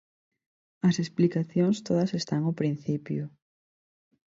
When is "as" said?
0.87-0.95